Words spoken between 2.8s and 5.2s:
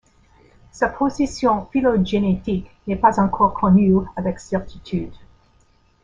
n'est pas encore connue avec certitude.